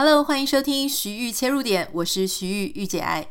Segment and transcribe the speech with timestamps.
[0.00, 3.26] Hello，欢迎收听徐玉切入点，我是徐玉玉姐爱。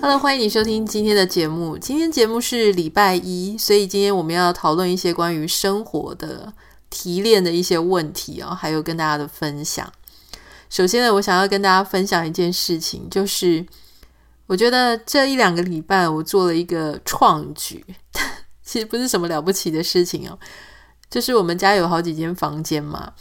[0.00, 1.76] Hello，欢迎你收听今天的节目。
[1.76, 6.52] 今天节目是礼拜一，所以今天我们要讨论一些关于生活的
[6.90, 9.92] 提炼的一些问题哦，还有跟大家的分享。
[10.70, 13.66] 首先呢，我想要跟大家分享一件事情，就是。
[14.46, 17.84] 我觉得这一两个礼拜，我做了一个创举，
[18.62, 20.38] 其实不是什么了不起的事情哦。
[21.10, 23.12] 就是我们家有好几间房间嘛，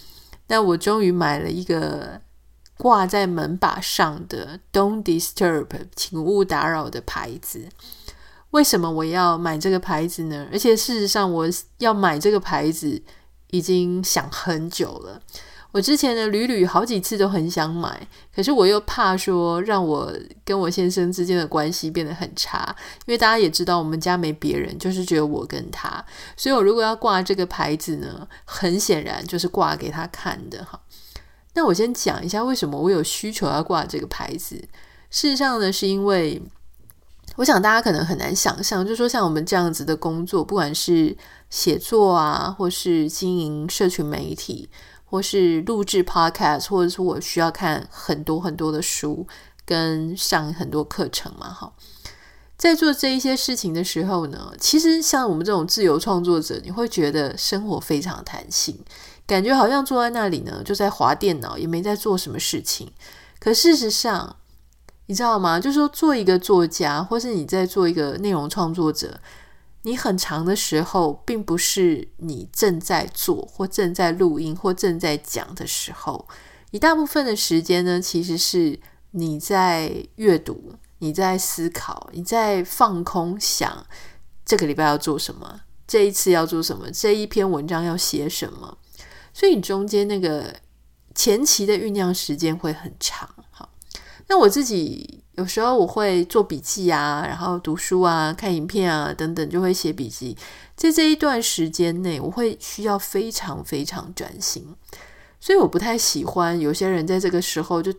[0.47, 2.19] 那我终于买了一个
[2.77, 7.69] 挂在门把上的 “Don't Disturb”，请勿打扰的牌子。
[8.51, 10.47] 为什么我要买这个牌子呢？
[10.51, 11.47] 而且事实上，我
[11.79, 13.01] 要买这个牌子
[13.51, 15.21] 已经想很久了。
[15.75, 20.09] 我之前呢，屡屡好几次都很想买，可是我又怕说让我
[20.45, 22.73] 跟我先生之间的关系变得很差，
[23.05, 26.01] 因为大家也知道我们家没别人，就是只有我跟他，
[26.37, 30.79] 所以我如果要挂这个牌子呢，很显然就是挂给他看的哈。
[31.55, 34.55] 那我先讲一下为什么我有需求要挂这个牌子。
[35.09, 36.41] 事实上呢，是因为
[37.35, 41.17] 我想大家可能很难想象，就说像我们这样子的工作，不管是
[41.49, 44.69] 写作啊，或是经营社群媒体。
[45.15, 49.25] 或是录制 podcast，或者是我需要看很多很多的书，
[49.65, 51.71] 跟上很多课程嘛，哈，
[52.57, 58.77] 在做这一些事情的时候呢，其实像我们这种自由创作者，你会觉得生活非常弹性，
[59.25, 62.91] 感觉好像坐在那里呢，就在划电脑，也没在做什么事情。
[63.39, 64.35] 可事实上，
[65.05, 65.57] 你知道吗？
[65.57, 69.17] 就说，做一个作家，或是你在做一个内容创作者。
[69.85, 76.27] 你很长的时候，并不是你正在做，或正在录音，或正在讲的时候。
[76.71, 78.79] 你大部分的时间呢，其实是
[79.11, 83.85] 你在阅读，你在思考，你在放空想
[84.43, 88.79] 这个礼拜要做什么，这一次要做什么，这一篇文章要写什么。
[89.35, 90.51] 所以你中间那个
[91.13, 93.29] 前期的酝酿时间会很长。
[93.51, 93.69] 好，
[94.27, 95.21] 那我自己。
[95.37, 100.37] 有时候我会做笔记啊，然后读书啊、看影片啊等等，就会写笔记。
[100.75, 104.75] 在这一段时间内，我会需要非常非常专心，
[105.39, 107.93] 所以我不太喜欢有些人在这个时候就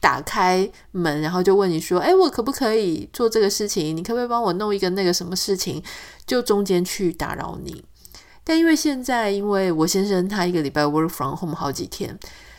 [0.00, 3.96] 打开门，然后就问你说：“诶，我可不可以做这个事情？
[3.96, 5.82] 你可不可以帮我弄一个那个什么事情？”
[6.26, 7.84] 就中间去打扰你。
[8.42, 12.18] 但因为现在，因为我先生他一个礼拜 work from home 好几天，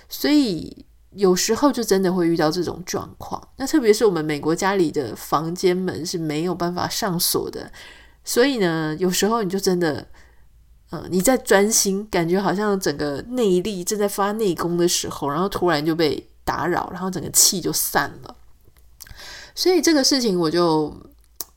[0.09, 0.84] 所以。
[1.16, 7.72] 有时候就真的会遇到这种状况，那特别是我们美国家里的房间门是没有办法上锁的，
[8.24, 10.08] 所以呢，有时候你就真的，
[10.90, 18.36] 呃，你在专心，感觉好像整个内力正在发内功的时候，然后突然就被打扰，然后整个气就散了。
[19.56, 20.94] 所以这个事情我就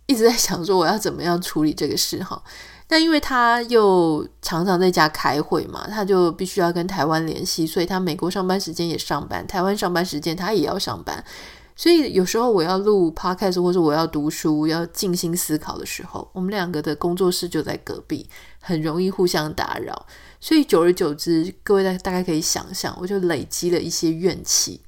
[0.07, 2.43] 一直在想说，我要怎么样处理这个事哈。
[2.91, 11.23] 但因为他又常常在家开会嘛，他就必须要跟台湾联系，所以他美国上班时间也上班，台湾上班时间他也要上班，
[11.77, 18.27] 所以有时候我要录 podcast 或者我要读书要静心思考的时候，我们两个的工作室就在隔壁，
[18.59, 20.07] 很容易互相打扰，
[20.41, 24.81] 所以久而久之，各位大大概可以想象，我就累积了一些怨气。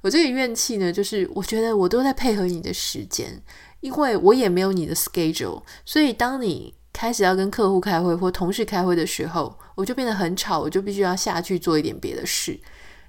[0.00, 3.42] 我这个怨气呢，就是我觉得我都在配合你的时间，
[3.80, 12.58] 因为我也没有你的 schedule，所以当你开始要跟客户开会或同事开会的时候，我就变得很吵，我就必须要下去做一点别的事。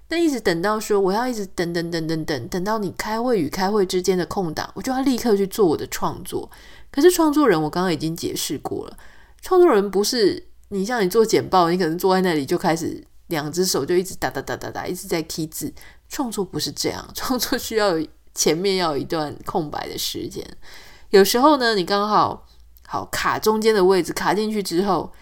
[0.07, 6.47] 但一直等到说我要一直等等等等等，等到你开会与开会之间的空档，我就要立刻去做我的创作。
[6.91, 8.97] 可是创作人，我刚刚已经解释过了，
[9.41, 15.73] 创作人不是你像你做简报，你可能坐在那里就开始两只手就一直哒哒哒哒哒一直在 T 字。
[16.07, 17.95] 创作不是这样， 创作需要
[18.35, 20.45] 前面要有一段空白的时间。
[21.09, 22.45] 有时候呢，你刚好。
[22.91, 25.13] 好，卡中间的位置，卡进去之后，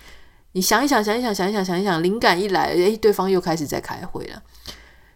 [0.53, 4.41] 你想一想，想一想，想一想，想一想，灵感一来，诶，对方又开始在开会了。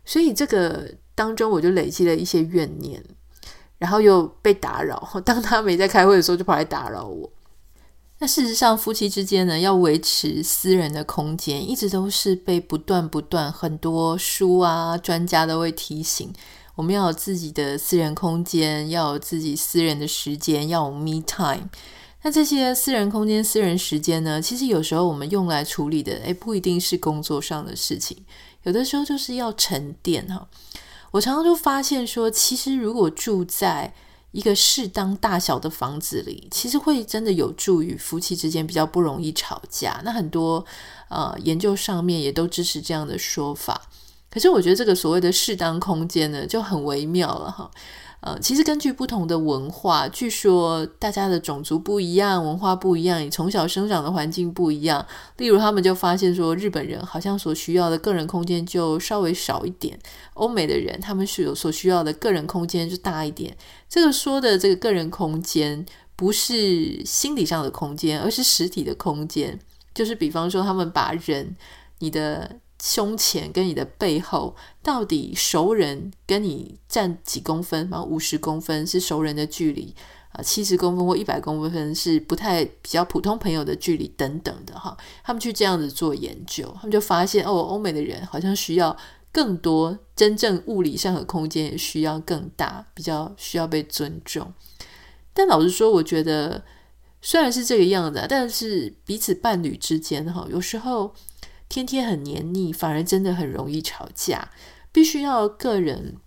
[0.03, 3.01] 所以这个当中，我就累积了一些怨念，
[3.77, 5.09] 然后又被打扰。
[5.23, 7.31] 当他没在开会的时候，就跑来打扰我。
[8.19, 16.33] 那事实上，夫妻之间呢，要维持私人的空间，一直都是被不断不断很多书啊、专家都会提醒，
[16.75, 21.69] 我们要有自己的私人空间，要有自己私人的时间，要有 me time。
[22.23, 24.41] 那这些私人空间、私人时间呢？
[24.41, 28.17] 其实有时候我们用来处理的，诶，不一定是工作上的事情，
[28.63, 30.47] 有的时候就是要沉淀哈。
[31.11, 33.93] 我常常就发现说，其实如果住在
[34.31, 39.99] 一个适当大小的房子里，其实会真的有助于夫妻之间比较不容易吵架。
[40.05, 40.63] 那很多
[41.09, 43.89] 呃研究上面也都支持这样的说法。
[44.29, 47.69] 可是我觉得这个所谓的适当空间呢，就很微妙了哈。
[48.21, 55.03] 呃，其实根据不同的文化，据说大家的种族不一样，文化不一样，你从小生长的环境不一样。
[55.37, 59.97] 例如，他们就发现说，日本人好像所需要的个人空间就稍微少一点，
[60.35, 63.57] 欧美的人他们是有所需要的个人空间就大一点。
[63.89, 65.83] 这个说的这个个人空间，
[66.15, 69.59] 不是心理上的空间，而是实体的空间。
[69.95, 71.55] 就是比方说，他们把人，
[71.97, 72.57] 你的。
[72.83, 77.87] 胸前跟你的背后，到底熟人跟你站几公分？
[77.91, 79.93] 然后五十公分是熟人的距离
[80.31, 84.97] 啊，七十公分或一百公分是不太比较普通朋友的距离等等的哈。
[85.23, 88.97] 他们去这样子做研究，他们就发现哦，欧美的人好像需要
[89.31, 94.51] 更多真正物理上的空间，也需要更大，比较需要被尊重。
[95.33, 96.63] 但老实说，我觉得
[97.21, 101.13] 虽然是这个样子，但是彼此伴侣之间哈，有时候。
[101.71, 104.49] 天天很黏腻，反而真的很容易吵架。
[104.91, 106.17] 必须要个人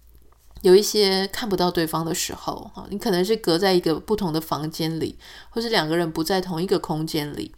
[0.63, 5.19] 有一些看不到对方的时候，哈，你可能是隔在一个不同的房间里，
[5.51, 7.55] 或是两个人不在同一个空间里，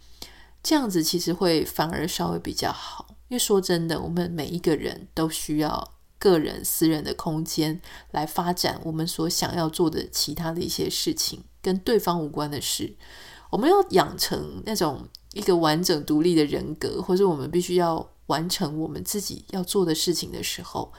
[0.61, 3.07] 这样子其实会反而稍微比较好。
[3.29, 7.79] 因为说真的，我们每一个人都需要个人私人的空间
[8.11, 12.97] 来发展我们所想要做的其他的一些事情，跟对方无关的事。
[13.49, 15.07] 我们要养成那种。
[15.37, 20.91] 一个完整独立的人格，或者我们必须要完成我们自己要做的事情的时候，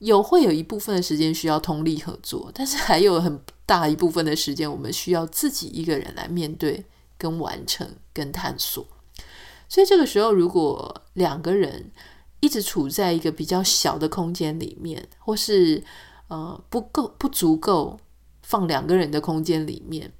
[0.00, 6.84] 有会有一部分的时间需要通力合作，但是还有很大一部分的时间，我们需要自己一个人来面对、
[7.16, 8.84] 跟完成、跟探索。
[9.68, 11.90] 所以这个时候，如果两个人
[12.40, 15.82] 一直处在一个比较小的空间里面，或是
[16.28, 17.98] 呃不够、不足够
[18.42, 20.12] 放两个人的空间里面。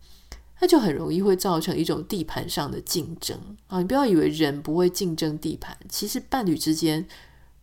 [0.58, 3.79] 那就很容易会造成一种地盘上的竞争啊！
[3.79, 7.06] 你不要以为人不会竞争地盘，其实伴侣之间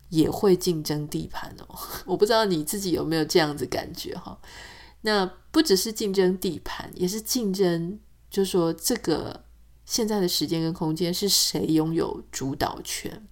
[0.10, 1.76] 也会竞争地盘哦。
[2.06, 4.38] 我不知道你自己有没有这样子感觉哈？
[5.02, 7.98] 那不只是竞争地盘，也是竞争，
[8.30, 9.44] 就是说这个
[9.86, 13.28] 现在的时间跟空间是谁拥有主导权？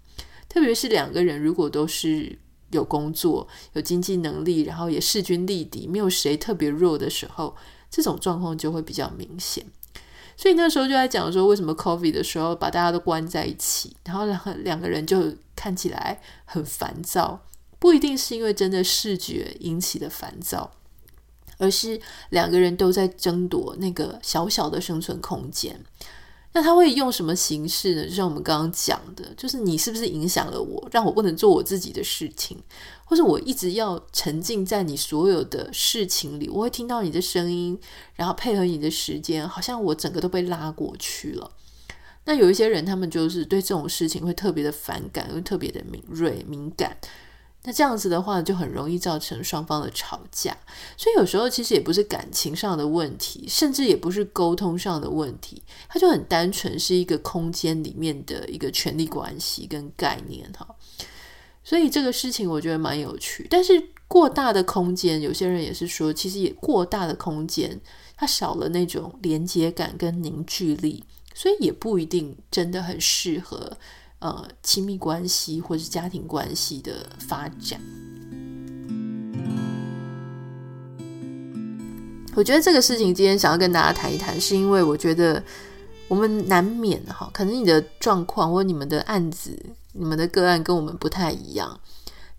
[0.50, 2.40] 特别是两个人如果都是
[2.72, 7.56] 有工作、有经济能力，然后也势均力敌，没有谁特别弱的时候。
[7.92, 9.66] 这种状况就会比较明显，
[10.38, 17.42] 所以那时候就在讲说，为什么 COVID 的时候把大家都关在一起，然后两两个人就看起来很烦躁，
[17.78, 20.72] 不一定是因为真的视觉引起的烦躁，
[21.58, 22.00] 而是
[22.30, 25.84] 两个人都在争夺那个小小的生存空间。
[26.54, 28.06] 那他会用什么形式呢？
[28.06, 32.58] 就像我们刚刚讲的，就是你是不是影响了我，让我不能做我自己的事情，
[33.06, 37.80] 或者我一直要沉浸在你所有的事情里，我会听到你的声音，
[38.16, 41.52] 然后配合你的时间，好像我整个都被拉过去了。
[42.26, 46.96] 那有一些人，他们就是对这种事情会特别的反感，会特别的敏锐敏感。
[47.64, 50.58] 那这样子的话，就很容易造成双方的吵架。
[50.98, 60.68] 所以有时候其实也不是感情上的问题，甚至也不是沟通上的问题，它就很单纯是一个空间里面的一个权力关系跟概念哈。
[61.64, 63.46] 所以这个事情我觉得蛮有趣。
[63.48, 67.80] 但是过大的空间，有些人也是说，其实也过大的空间，
[68.18, 71.04] 它少了那种连接感跟凝聚力，
[71.36, 73.78] 所以也不一定真的很适合。
[74.22, 77.82] 呃，亲密关系或是家庭关系的发展，
[82.36, 85.44] 我觉得这个事情今天想要跟大家谈一谈，是因为我觉得
[86.08, 89.58] 我们难免哈，可能你的状况或你们的案子、
[89.94, 91.80] 你们的个案跟我们不太一样，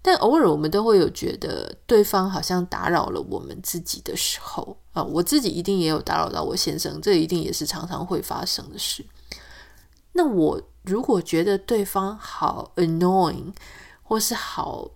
[0.00, 9.04] 但偶尔我们都会有觉得对方好像打扰了我们自己的时候啊，我自己一定也有打扰到我先生，这一定也是常常会发生的事。
[10.12, 10.62] 那我。
[10.84, 13.54] 如果觉得对方好 annoying，
[14.02, 14.90] 或是好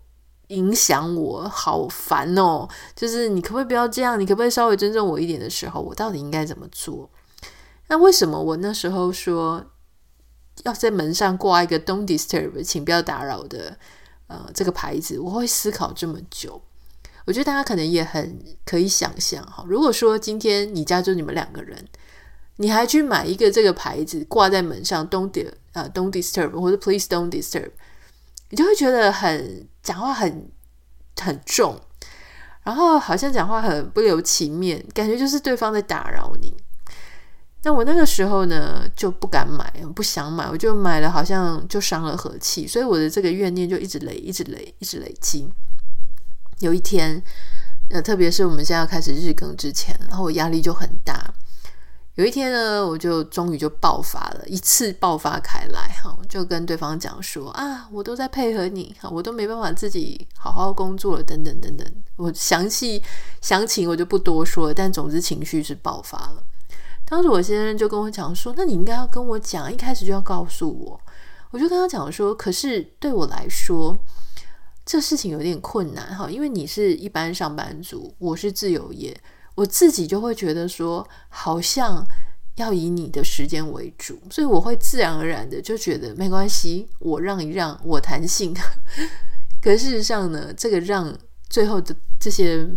[0.48, 4.18] 影响我，好烦哦，就是你可不可以不要这样？
[4.18, 7.08] 你可不可以稍微尊重我一点的时候，我到底应该怎么做？
[7.86, 9.64] 那为什么我那时候说
[10.64, 13.78] 要在门上挂一个 “Don't disturb”，请不要打扰的
[14.26, 15.20] 呃这个牌子？
[15.20, 16.60] 我会思考这么久。
[17.26, 21.86] 我觉得大家可能也很可以想象哈，如果说今天你家就你们两个人。
[22.56, 27.70] 你还去买一个这个牌子挂在门上，Don't 呃 Don't disturb 或者 Please don't disturb，
[28.50, 30.50] 你就会觉得很讲话很
[31.20, 31.78] 很重，
[32.62, 36.54] 然后好像讲话很不留情面，感觉就是对方在打扰你。
[37.62, 45.50] 那我那个时候呢就不敢买，不想买，我就买了，好像就伤了和气，所以我的这个怨念就一直累，一直累，一直累积。
[46.60, 47.22] 有一天，
[47.90, 51.34] 呃，特别是我们现在要开始日更之前，然后我压力就很大。
[52.16, 61.86] 有一天呢，我就终于就爆发了，一次爆发开来哈，就跟对方讲说啊，我都在配合你哈，我都没办法自己好好工作了，等等等等。
[62.16, 63.02] 我详细
[63.42, 66.42] 详情我就不多说了，但总之情绪是爆发了。
[67.04, 70.98] 当时我先生就跟我讲说，那你应该要跟我讲，一开始就要告诉我。
[71.50, 73.94] 我就跟他讲说，可是对我来说，
[74.86, 79.14] 这事情有点困难哈，因为你是一般上班族，我是自由业。
[79.56, 82.06] 我自己就会觉得说，好像
[82.56, 88.54] 要以你的时间为主，所以我会自然而然的就觉得没关系，我让一让，我弹性。
[89.60, 91.12] 可事实上呢，这个让
[91.48, 92.68] 最后的这些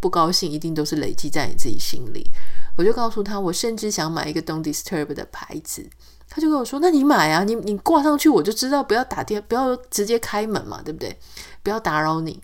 [0.00, 2.30] 不高兴一定都是累积在你自己心里。
[2.76, 5.90] 我就告诉他，我甚至想买一个 Don't Disturb 的牌子，
[6.28, 11.18] 他就跟我说：“那你买啊，你你挂上去，我就知道不要打电，不要直接开门嘛，对不对？
[11.64, 12.40] 不要打扰你。”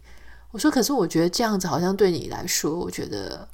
[0.51, 3.49] 我说：“可是我觉得这样子好像对你来说，我觉得。”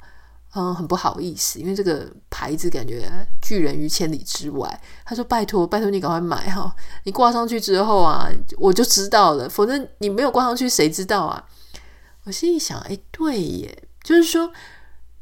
[0.53, 3.09] 嗯，很不好意思，因为这个牌子感觉
[3.41, 4.81] 拒人于千里之外。
[5.05, 6.75] 他说：“拜托，拜托你赶快买哈！
[7.05, 9.47] 你挂上去之后啊，我就知道了。
[9.47, 11.47] 否则你没有挂上去，谁知道啊？”
[12.25, 14.51] 我心里想：“哎，对耶，就是说，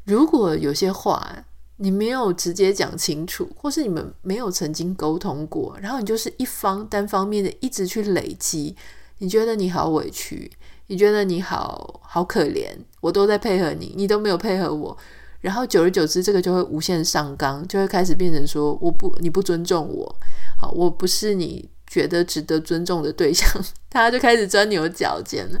[0.02, 1.44] 如果有些话
[1.76, 8.74] 你没有直接讲清楚，或是你们没有曾经沟通过，然后你就是一方单方面的一直去累积，
[9.18, 10.50] 你觉得你好委屈，
[10.88, 14.98] 你觉得你好好可怜，我都在配合你，你都没有配合我。”
[15.40, 20.16] 然后久而久之，这个就会无限上纲，就会开始变成说：我不，你不尊重我，
[20.58, 23.48] 好，我不是你觉得值得尊重的对象，
[23.88, 25.60] 大家就开始钻牛角尖了。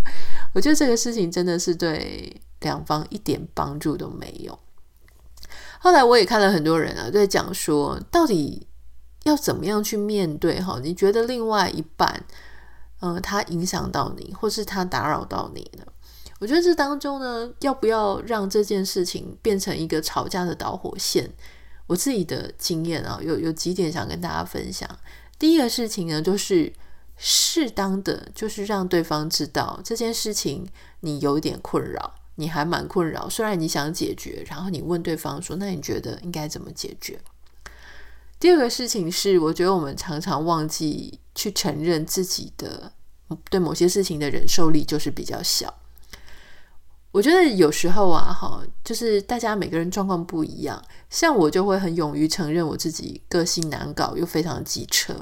[0.54, 4.58] 我觉得这个事情真的是对两方一点帮助都没有。
[5.78, 8.66] 后来我也看了很多人啊，在讲说，到底
[9.24, 10.78] 要怎么样去面对哈？
[10.82, 12.22] 你觉得另外一半，
[13.00, 15.84] 嗯、他影响到你，或是他打扰到你呢？
[16.40, 21.30] 我觉得这当中呢，要不要让这件事情变成一个吵架的导火线？
[21.86, 24.88] 我自己的经验啊，有有几点想跟大家分享。
[25.38, 26.72] 第一个事情呢，就是
[27.16, 30.66] 适当的，就是让对方知道这件事情
[31.00, 33.28] 你有点困扰，你还蛮困扰。
[33.28, 37.20] 虽然你想解决，然后你问对方说：“那你觉得应该怎么解决？”
[38.40, 42.90] 第二个事情是，我觉得我们常常忘记去承认自己的
[43.50, 45.74] 对某些事情的忍受力就是比较小。
[47.12, 50.80] 我觉得有时候啊，哈，就是大家每个人状况不一样。
[51.08, 55.12] 像我就会很勇于承认我自己个性难搞又非常机车，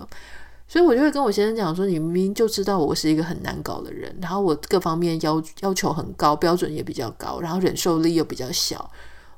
[0.68, 8.90] 所以我就会跟我先生讲说：“你明明就知道我是一个很难搞的人，然后我各方面要要求很高，标准也比较高，然后忍受力又比较小。”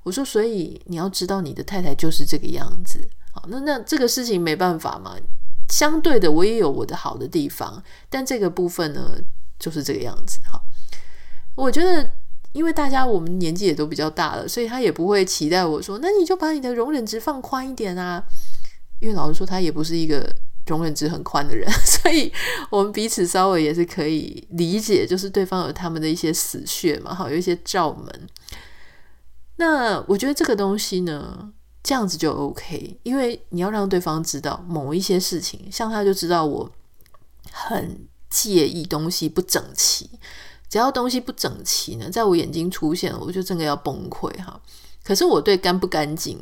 [0.02, 2.98] 我说：“所以你要知道，你的太太就是这个样子。
[3.32, 5.14] 好，那那这个事情没办法嘛。
[5.68, 9.14] 相对的，我也有我的好的地方，但这个部分呢，
[9.56, 10.40] 就是这个样子。
[10.50, 10.64] 好，
[11.54, 12.10] 我觉得。
[12.52, 18.22] 因为大家我们年纪也都比较大了，所以他也不会期待我说，那你就把你的容忍值放宽一点啊。
[19.00, 20.30] 因为老实说，他也不是一个
[20.66, 22.30] 容忍值很宽的人， 所以
[22.68, 28.28] 我们彼此稍微也是可以理解，就是对方有他们的一些死穴嘛，哈，有一些罩门。
[29.56, 31.50] 那我觉得这个东西呢，
[31.82, 36.70] 这样子就 OK，因为你要让对方知道某一些事情，像他就知道我
[37.50, 40.10] 很介意东西不整齐。
[40.70, 44.58] 只要东西不整齐呢，在我眼睛出现，我就真的要崩溃哈。
[45.02, 46.40] 可是我对干不干净，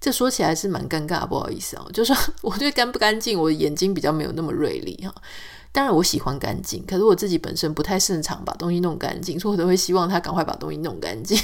[0.00, 1.86] 这说起来是蛮尴尬，不好意思啊。
[1.92, 5.14] 就是说我对干不干净，我眼睛比较没有那么锐利哈。
[5.72, 11.38] 当然我喜欢干净，可是我自己本身不太擅长把东西弄干净，所以我都会希望他赶快把东西弄干净。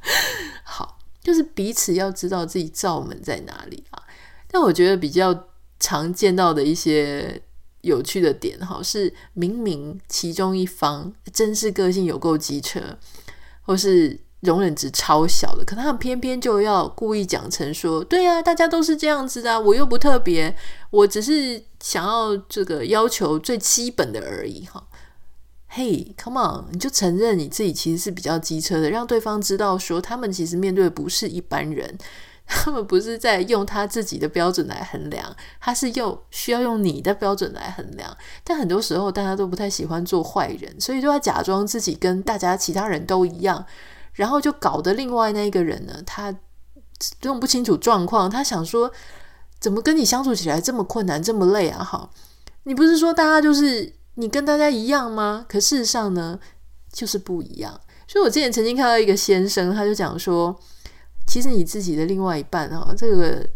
[0.64, 4.02] 好，就是彼此要知道自己罩门在哪里啊。
[4.50, 7.42] 但我觉得比较常见到的一些。
[7.86, 12.80] 有趣的点哈，是明明其中一方真是个性有够机车，
[13.62, 20.54] 或是容忍值超小的，可他们偏偏就要故意讲成说，对呀、啊，大家都是这样子的，我又不特别，
[20.90, 24.88] 我只是想要这个要求最基本的而已哈。
[25.68, 31.98] 嘿，come on，你就承认你自己其实是比较机车的，让对方知道说，他们其实面对的不是一般人。
[32.46, 38.16] 他们不是在用他自己的标准来衡量，他是用需要用你的标准来衡量。
[38.44, 43.66] 但很多时候大家都不太喜欢做坏人，所以就要假装自己跟大家其他人都一样，
[44.12, 46.32] 然后就搞得另外那个人呢，他
[47.22, 48.92] 弄不清楚状况，他想说
[49.58, 51.82] 怎么跟你相处起来这么困难，这么累啊？
[51.82, 52.08] 哈，
[52.62, 55.44] 你不是说大家就是你跟大家一样吗？
[55.48, 56.38] 可事实上呢，
[56.92, 57.80] 就是不一样。
[58.06, 60.56] 所以我之前曾经看到一个先生，他就讲说。
[61.26, 63.46] 其实你自己的另外一半啊，这个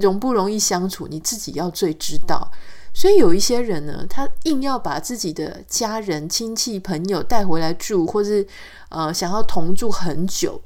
[0.00, 2.50] 容不容易相处，你自己要最知道。
[2.92, 8.46] 所以有一些人呢，他硬要把自己的家人、亲戚、朋友带回来住，或是
[8.88, 10.62] 呃想要同住很久。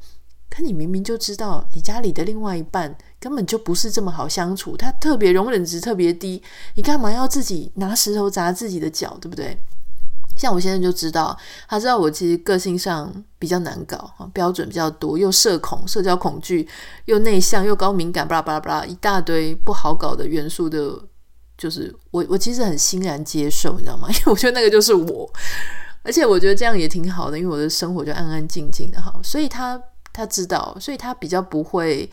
[0.50, 6.42] 可你明明就知道，你家里的另外一半根本就不是这么好相处，他特别容忍值特别低，
[6.74, 9.58] 你干嘛要自己拿石头砸自己的脚，对不对？
[10.38, 11.36] 像我现在就知道，
[11.68, 16.66] 他知道我其实个性上比较难搞，标准比较多，又社恐、社交恐惧，
[17.06, 20.98] 又内向，又高敏感，巴拉巴拉巴拉，一大堆不好搞的元素的，
[21.58, 24.08] 就是我我其实很欣然接受，你知道吗？
[24.14, 25.28] 因为我觉得那个就是我，
[26.04, 29.80] 而且我觉得这样也挺好的，因为我的生活就安安静静的哈，所以他
[30.12, 32.08] 他知道，所以他比较不会，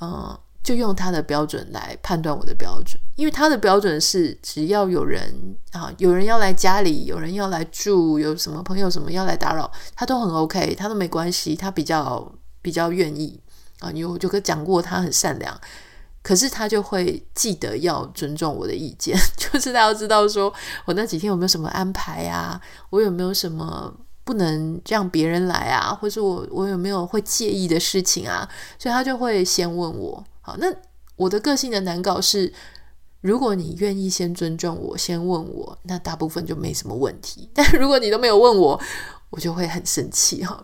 [0.00, 5.34] 嗯、就用他的标准来判断我的标准，因为他的标准是只要有人
[5.72, 13.40] 啊，有人要来家里，有人要来住，有什么朋友什么要来打扰，他都很 OK，他都没关系，他比较比较愿意
[13.80, 13.90] 啊。
[13.92, 15.58] 因为我就跟讲过，他很善良，
[16.22, 20.52] 可是他就会记得要尊重我的意见， 就是他要知道说
[20.84, 22.60] 我那几天有没有什么安排啊，
[22.90, 23.90] 我有没有什么
[24.28, 28.46] 不能让别人来啊，或者我我有没有会介意的事情啊，
[28.78, 30.22] 所以他就会先问我。
[30.42, 30.70] 好，那
[31.16, 32.52] 我的个性的难搞是，
[33.22, 37.48] 如果你愿意先尊重我，先问我，那大部分就没什么问题。
[37.56, 38.78] 但如果你都没有问我，
[39.30, 40.62] 我就会很生气哈。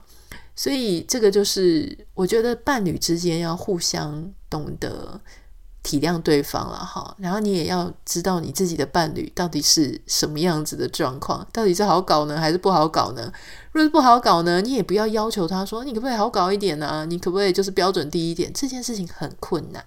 [0.54, 5.18] 所以这个就是我觉得伴侣之间要互相懂得
[5.84, 7.14] 体谅对方了哈。
[7.20, 13.32] 然后你也要知道你自己的伴侣到底是什么样子的状况，到底是好搞呢，还是不好搞呢？
[13.70, 17.04] 如果是不好搞呢，你也不要要求他说，你可不可以好搞一点呢、啊？
[17.04, 18.50] 你可不可以就是标准低一点？
[18.52, 19.84] 这件事情很困难，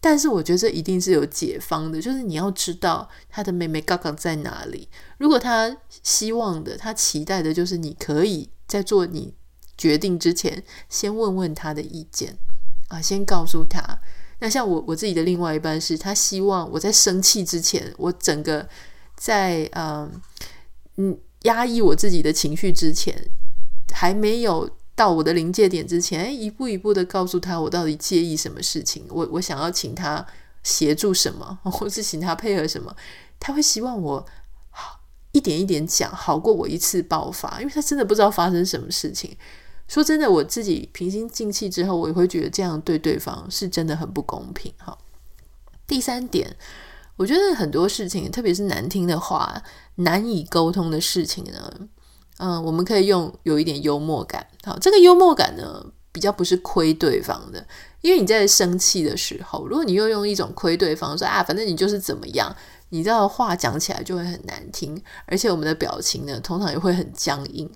[0.00, 4.88] 但是我觉得这一定是有解方的，就是你要知道他的妹妹刚刚在哪里。
[5.18, 9.32] 如果他希望的，他期待的就是你可以在做你
[9.78, 12.36] 决定之前，先问问他的意见
[12.88, 14.00] 啊，先告诉他。
[14.44, 18.68] 那像我我自己的另外一半是，他希望我在生气之前，我整个
[19.16, 20.20] 在嗯
[20.96, 21.18] 嗯。
[21.44, 23.14] 压抑我自己的情绪之前，
[23.92, 30.26] 还没有到我的临界点之前，一步一步的告诉他我到底介意什么事情，我我想要请他
[30.62, 32.96] 协助什么， 或是请他配合什么，
[33.38, 34.24] 他会希望我
[35.32, 39.36] 一点一点讲，好过我一次爆发，因为他真的不知道发生什么事情。
[39.88, 44.72] 说真的，我自己平心静气之后，我也会觉得这样对对方是真的很不公平。
[44.78, 44.96] 哈，
[45.86, 46.56] 第三点。
[47.16, 49.62] 我觉得很多事情，特别是难听的话、
[49.94, 51.72] 难以沟通的事情呢，
[52.38, 54.44] 嗯，我们可以用有一点幽默感。
[54.64, 57.64] 好，这个幽默感呢，比较不是亏对方的，
[58.00, 62.52] 因为你在生气的时候，如果你又用一种亏对方说啊，反正你就是怎么样，
[62.88, 67.70] 你知道话讲起来就会很难听，而且我们的表情呢，通常也会很僵硬。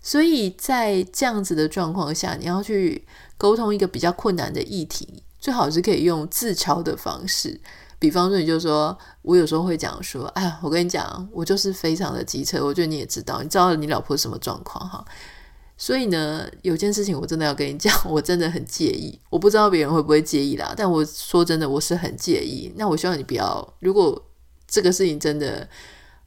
[0.00, 7.60] 所以在这样子的状况下，你要去沟通一个比较困难的议题，最好是可以用自嘲的方式。
[7.98, 15.04] 比方说，你就说，我有时候会讲说，哎呀，我跟你讲，我就是非常的机车，我觉得你也知道，你知道你老婆什么状况哈。
[15.76, 22.72] 所以呢，有件事情我真的要跟你讲，我真的很介意，我不知道别人会不会介意啦，但我说真的，我是很介意。
[22.76, 24.22] 那我希望你不要，如果
[24.66, 25.68] 这个事情真的，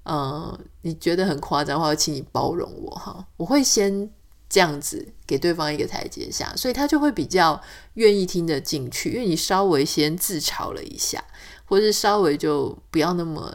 [0.03, 3.25] 嗯，你觉得很夸张的话，请你包容我哈。
[3.37, 4.09] 我会先
[4.49, 7.61] 这样子给对方一个台阶下，所以他就会比较
[7.93, 11.23] 愿意听得进去，因为你稍微先自嘲了一下。
[11.65, 13.51] 或是稍微就不要那么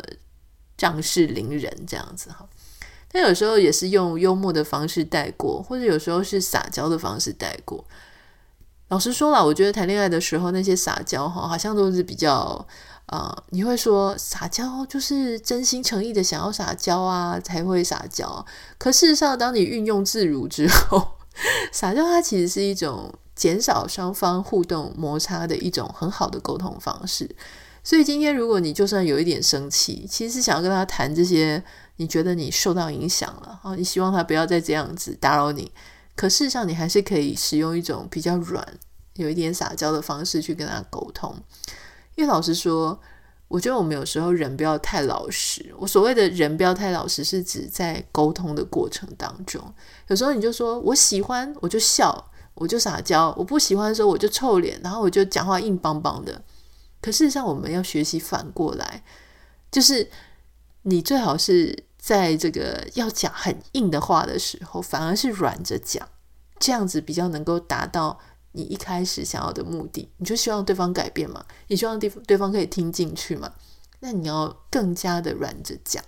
[0.77, 2.49] 仗势凌人这样子哈，
[3.13, 7.85] 但有时候也是用幽默的方式带过，或者有时候是撒娇的方式带过。
[8.89, 12.67] 老实说了，我觉得谈恋爱的时候那些撒娇哈，好像都是比较、
[13.09, 18.45] 呃，你会说撒娇就是真心诚意的想要撒娇啊才会撒娇。
[18.77, 21.13] 可事实上，当你运用自如之后，
[21.73, 27.35] 撒娇它其实是一种减少双方互动摩擦的一种很好的沟通方式。
[27.83, 31.63] 所以今天，如果你就算有一点生气，其实是想要跟他谈这些，
[31.97, 35.73] 你觉得你受到影响了啊，你希望他不要再这样子打扰你，
[36.15, 38.63] 可事实上你还是可以使用一种比较软、
[39.15, 41.35] 有一点撒娇的方式去跟他沟通。
[42.19, 43.01] 因为老实说，
[43.47, 45.73] 我觉得我们有时候人不要太老实。
[45.79, 49.73] 我所谓的人不要太老实，是指在沟通的过程当中，
[50.09, 56.43] 有时候你就说我喜欢，我就笑，我就撒娇；我不喜欢的时候，我就臭脸，然后我就讲话硬邦邦的。
[57.01, 59.05] 可事实上，我们要学习反过来，
[59.71, 60.11] 就是
[60.83, 66.09] 你最好是在这个要讲很硬的话的时候，反而是软着讲，
[66.59, 68.19] 这样子比较能够达到
[68.53, 70.09] 你一开始想要的目的。
[70.17, 73.53] 你就希望对方改变嘛，你希望对对方可以听进去嘛，
[74.01, 76.03] 那你要更加的软着讲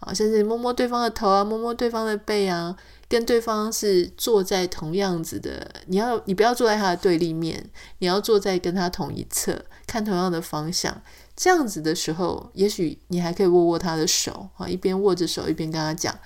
[0.00, 2.76] 啊，甚至摸摸对方的头啊，摸摸对方的背啊。
[3.08, 11.00] 跟对方是坐在同样子的，你要你不要坐在他的对立面，你要坐在跟他同一侧，看同样的方向。
[11.36, 16.18] 这样子的时候，也许你还可以握握他的手啊，一边握着手，一边跟他讲，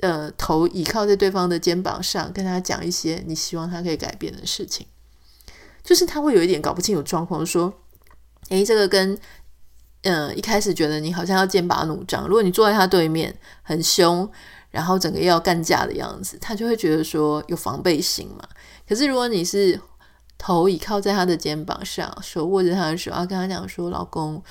[0.00, 4.86] 呃，头倚靠在对方的肩膀上，跟他讲一些你希望他可以改变的事情。
[5.82, 7.72] 就是他会有一点搞不清楚状况，说，
[8.48, 9.16] 诶，这个跟，
[10.02, 14.28] 嗯、一开始觉得你好像要剑拔弩张，如果你坐在他对面很凶，
[14.70, 18.46] 然后整个要干架的样子，他就会觉得说有防备心嘛。
[18.88, 19.80] 可是如果你是
[20.36, 24.42] 头倚靠在他的肩膀上，手握着他的手，要跟他讲说，老公，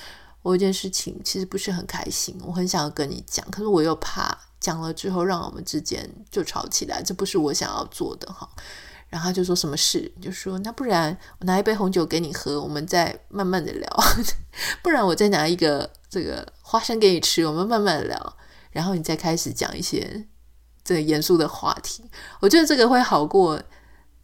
[0.42, 8.48] 我有件事情其实不是很开心，我很想要跟你讲，可是我又怕讲了之后让我们之间就吵起来，这不是我想要做的哈。
[9.08, 13.88] 然后他就说什么事，就说那不然我拿一杯红酒给你喝，我们再慢慢的聊；
[14.82, 18.36] 不然我再拿一个这个花生给你吃，我们慢慢聊。
[18.70, 20.26] 然后你再开始讲一些
[20.84, 22.04] 这个严肃的话题。
[22.40, 23.62] 我觉得这个会好过，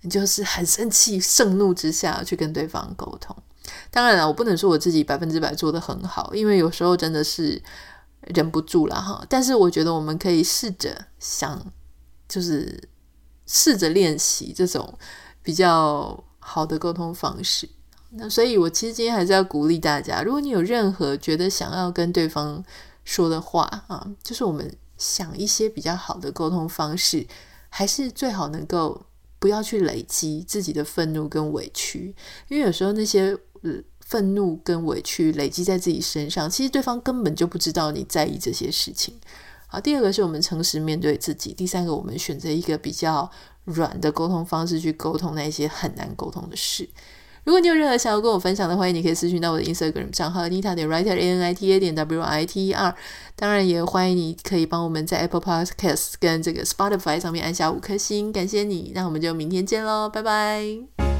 [0.00, 3.34] 你就是很生气、盛怒之下去跟对方沟通。
[3.90, 7.62] 当然了，我不能说我自己百分之百做得很好，因为有时候真的是
[8.22, 9.24] 忍不住了哈。
[9.28, 11.72] 但是我觉得我们可以试着想，
[12.28, 12.88] 就是。
[13.44, 14.96] 试着练习这种
[15.42, 17.68] 比较好的沟通方式。
[18.10, 22.64] 那所以，我其实今天还是要鼓励大家，如果你有任何觉得想要跟对方
[23.04, 27.26] 说的话啊，就是我们想一些比较好的沟通方式，
[27.68, 29.04] 还是最好能够
[29.38, 32.14] 不要去累积自己的愤怒跟委屈，
[32.48, 33.36] 因为有时候那些
[34.12, 39.14] 愤怒跟委屈累积在自己身上，其实对方根本就不知道你在意这些事情。
[39.66, 41.54] 好，第二个是我们诚实面对自己。
[41.54, 43.30] 第三个，我们选择一个比较
[43.64, 46.86] 软的沟通方式去沟通那些很难沟通的事。
[47.44, 52.72] 如果你有任何想要跟我分享的，欢迎你可以私讯到我的 Instagram 账号 Nita 点 Writer A N I T A 点 W I T E
[52.72, 52.94] R。
[53.34, 58.92] 当然，也欢迎你可以帮我们在 Apple Podcast 跟这个 Spotify 上面按下五颗星，感谢你。
[58.94, 61.11] 那我们就明天见喽，拜拜。